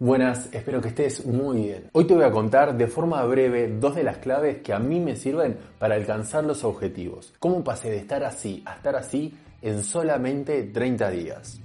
Buenas, 0.00 0.48
espero 0.52 0.80
que 0.80 0.90
estés 0.90 1.26
muy 1.26 1.56
bien. 1.56 1.90
Hoy 1.90 2.06
te 2.06 2.14
voy 2.14 2.22
a 2.22 2.30
contar 2.30 2.76
de 2.76 2.86
forma 2.86 3.20
breve 3.24 3.66
dos 3.66 3.96
de 3.96 4.04
las 4.04 4.18
claves 4.18 4.58
que 4.58 4.72
a 4.72 4.78
mí 4.78 5.00
me 5.00 5.16
sirven 5.16 5.58
para 5.76 5.96
alcanzar 5.96 6.44
los 6.44 6.62
objetivos. 6.62 7.34
¿Cómo 7.40 7.64
pasé 7.64 7.90
de 7.90 7.96
estar 7.96 8.22
así 8.22 8.62
a 8.64 8.76
estar 8.76 8.94
así 8.94 9.36
en 9.60 9.82
solamente 9.82 10.62
30 10.62 11.10
días? 11.10 11.60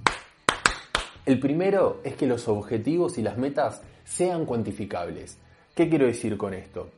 El 1.24 1.38
primero 1.38 2.00
es 2.02 2.16
que 2.16 2.26
los 2.26 2.48
objetivos 2.48 3.18
y 3.18 3.22
las 3.22 3.38
metas 3.38 3.82
sean 4.02 4.46
cuantificables. 4.46 5.38
¿Qué 5.72 5.88
quiero 5.88 6.06
decir 6.06 6.36
con 6.36 6.54
esto? 6.54 6.90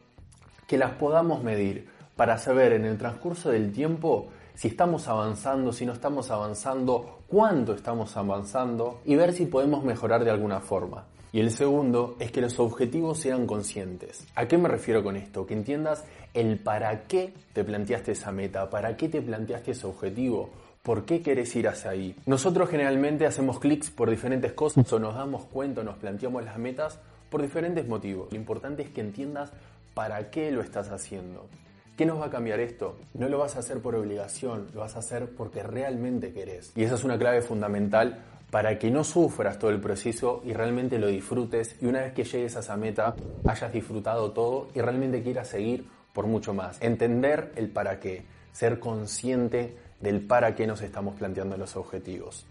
Que 0.67 0.79
las 0.79 0.93
podamos 0.93 1.45
medir 1.45 1.87
para 2.17 2.39
saber 2.39 2.73
en 2.73 2.85
el 2.85 2.99
transcurso 2.99 3.51
del 3.51 3.73
tiempo 3.73 4.29
si 4.55 4.69
estamos 4.69 5.07
avanzando, 5.07 5.73
si 5.73 5.85
no 5.85 5.93
estamos 5.93 6.31
avanzando, 6.31 7.21
cuánto 7.29 7.75
estamos 7.75 8.17
avanzando 8.17 9.01
y 9.05 9.15
ver 9.15 9.33
si 9.33 9.47
podemos 9.47 9.85
mejorar 9.85 10.25
de 10.25 10.31
alguna 10.31 10.61
forma. 10.61 11.05
Y 11.33 11.41
el 11.41 11.51
segundo 11.51 12.17
es 12.19 12.33
que 12.33 12.41
los 12.41 12.59
objetivos 12.59 13.19
sean 13.19 13.47
conscientes. 13.47 14.27
¿A 14.35 14.49
qué 14.49 14.57
me 14.57 14.69
refiero 14.69 15.03
con 15.03 15.17
esto? 15.17 15.47
Que 15.47 15.53
entiendas 15.53 16.05
el 16.33 16.59
para 16.59 17.03
qué 17.03 17.35
te 17.53 17.63
planteaste 17.63 18.13
esa 18.13 18.33
meta, 18.33 18.71
para 18.71 18.97
qué 18.97 19.11
te 19.11 19.21
planteaste 19.21 19.73
ese 19.73 19.87
objetivo, 19.87 20.51
¿Por 20.87 21.05
qué 21.05 21.21
querés 21.21 21.57
ir 21.57 21.67
hacia 21.67 21.91
ahí? 21.91 22.15
Nosotros 22.27 22.71
generalmente 22.71 23.27
hacemos 23.27 23.59
clics 23.59 23.91
por 23.91 24.09
diferentes 24.09 24.53
cosas 24.53 24.93
o 24.93 25.01
nos 25.01 25.17
damos 25.17 25.45
cuenta 25.47 25.83
nos 25.83 25.97
planteamos 25.97 26.45
las 26.45 26.59
metas 26.59 27.01
por 27.29 27.43
diferentes 27.43 27.89
motivos. 27.89 28.29
Lo 28.31 28.37
importante 28.37 28.85
es 28.85 28.91
que 28.91 29.01
entiendas 29.01 29.51
para 29.95 30.31
qué 30.31 30.53
lo 30.53 30.61
estás 30.61 30.91
haciendo. 30.91 31.49
¿Qué 31.97 32.05
nos 32.05 32.21
va 32.21 32.27
a 32.27 32.31
cambiar 32.31 32.61
esto? 32.61 32.99
No 33.15 33.27
lo 33.27 33.39
vas 33.39 33.57
a 33.57 33.61
hacer 33.61 33.81
por 33.81 33.95
obligación, 33.95 34.69
lo 34.75 34.81
vas 34.81 34.97
a 34.97 34.99
hacer 34.99 35.31
porque 35.31 35.63
realmente 35.63 36.31
querés. 36.35 36.73
Y 36.77 36.83
esa 36.83 36.97
es 36.97 37.05
una 37.05 37.17
clave 37.19 37.41
fundamental 37.41 38.23
para 38.51 38.79
que 38.79 38.91
no 38.91 39.03
sufras 39.03 39.59
todo 39.59 39.71
el 39.71 39.81
proceso 39.81 40.43
y 40.45 40.53
realmente 40.53 40.99
lo 40.99 41.07
disfrutes 41.07 41.77
y 41.81 41.87
una 41.87 42.03
vez 42.03 42.13
que 42.13 42.25
llegues 42.25 42.55
a 42.57 42.61
esa 42.61 42.77
meta 42.77 43.17
hayas 43.47 43.73
disfrutado 43.73 44.33
todo 44.33 44.69
y 44.75 44.81
realmente 44.83 45.23
quieras 45.23 45.49
seguir 45.49 45.87
por 46.13 46.27
mucho 46.27 46.53
más. 46.53 46.77
Entender 46.83 47.53
el 47.57 47.71
para 47.71 47.99
qué, 47.99 48.25
ser 48.53 48.79
consciente 48.79 49.75
del 49.99 50.21
para 50.21 50.55
qué 50.55 50.67
nos 50.67 50.83
estamos 50.83 51.17
planteando 51.17 51.57
los 51.57 51.77
objetivos. 51.77 52.47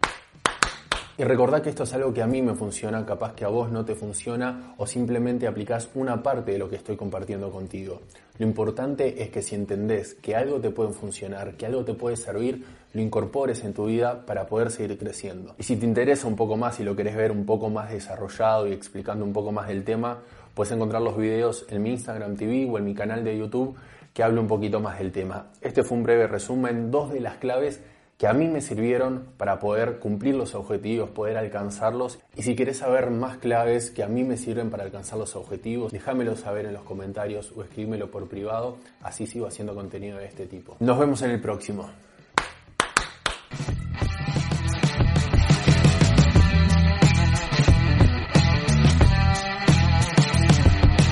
Y 1.18 1.24
recordad 1.24 1.62
que 1.62 1.70
esto 1.70 1.84
es 1.84 1.94
algo 1.94 2.14
que 2.14 2.22
a 2.22 2.28
mí 2.28 2.42
me 2.42 2.56
funciona, 2.56 3.06
capaz 3.06 3.36
que 3.36 3.46
a 3.46 3.48
vos 3.48 3.72
no 3.72 3.86
te 3.86 3.96
funciona 3.96 4.74
o 4.78 4.86
simplemente 4.86 5.48
aplicás 5.48 5.90
una 5.96 6.22
parte 6.22 6.52
de 6.52 6.58
lo 6.58 6.70
que 6.70 6.76
estoy 6.76 6.98
compartiendo 6.98 7.50
contigo. 7.52 8.02
Lo 8.38 8.46
importante 8.46 9.24
es 9.24 9.30
que 9.30 9.42
si 9.42 9.56
entendés 9.56 10.16
que 10.16 10.36
algo 10.36 10.60
te 10.60 10.72
puede 10.72 10.92
funcionar, 10.92 11.56
que 11.56 11.68
algo 11.68 11.86
te 11.86 11.94
puede 11.94 12.18
servir, 12.18 12.66
lo 12.92 13.02
incorpores 13.02 13.64
en 13.64 13.74
tu 13.74 13.86
vida 13.86 14.26
para 14.26 14.46
poder 14.46 14.72
seguir 14.72 14.98
creciendo. 14.98 15.56
Y 15.58 15.64
si 15.64 15.78
te 15.78 15.86
interesa 15.86 16.28
un 16.28 16.36
poco 16.36 16.58
más 16.58 16.82
y 16.82 16.84
lo 16.84 16.98
querés 16.98 17.16
ver 17.16 17.32
un 17.32 17.46
poco 17.46 17.70
más 17.70 17.92
desarrollado 17.92 18.68
y 18.68 18.74
explicando 18.74 19.24
un 19.24 19.32
poco 19.32 19.54
más 19.54 19.70
del 19.70 19.86
tema, 19.86 20.20
puedes 20.54 20.74
encontrar 20.74 21.02
los 21.02 21.16
videos 21.16 21.66
en 21.70 21.82
mi 21.82 21.92
Instagram 21.92 22.36
TV 22.36 22.70
o 22.70 22.78
en 22.78 22.84
mi 22.84 22.94
canal 22.94 23.24
de 23.24 23.38
YouTube 23.38 23.78
que 24.14 24.22
hable 24.22 24.42
un 24.42 24.48
poquito 24.48 24.82
más 24.82 25.00
del 25.00 25.14
tema. 25.14 25.48
Este 25.62 25.84
fue 25.84 25.98
un 25.98 26.04
breve 26.04 26.28
resumen, 26.28 26.92
dos 26.92 27.14
de 27.14 27.22
las 27.22 27.38
claves 27.38 27.82
que 28.18 28.28
a 28.28 28.34
mí 28.34 28.48
me 28.48 28.62
sirvieron 28.62 29.26
para 29.38 29.60
poder 29.60 30.00
cumplir 30.00 30.36
los 30.36 30.56
objetivos, 30.56 31.10
poder 31.10 31.38
alcanzarlos. 31.38 32.20
Y 32.36 32.44
si 32.44 32.56
quieres 32.56 32.78
saber 32.78 33.12
más 33.12 33.38
claves 33.38 33.92
que 33.92 34.04
a 34.04 34.08
mí 34.08 34.24
me 34.24 34.38
sirven 34.38 34.70
para 34.70 34.84
alcanzar 34.84 35.20
los 35.20 35.36
objetivos, 35.36 35.92
déjamelo 35.92 36.36
saber 36.36 36.66
en 36.66 36.74
los 36.74 36.84
comentarios 36.84 37.52
o 37.56 37.64
escríbemelo 37.64 38.10
por 38.10 38.28
privado, 38.28 38.78
así 39.02 39.28
sigo 39.28 39.48
haciendo 39.48 39.76
contenido 39.76 40.18
de 40.18 40.26
este 40.26 40.46
tipo. 40.46 40.78
Nos 40.80 40.98
vemos 40.98 41.22
en 41.24 41.32
el 41.32 41.42
próximo. 41.42 41.90